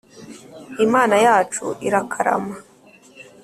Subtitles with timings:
[0.85, 2.55] imana yacu irakarama